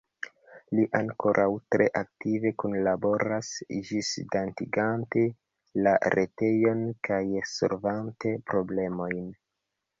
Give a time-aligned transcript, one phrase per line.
[0.77, 1.43] Li ankoraŭ
[1.75, 3.51] tre aktive kunlaboras,
[3.91, 5.27] ĝisdatigante
[5.89, 7.23] la retejon kaj
[7.55, 9.33] solvante problemojn.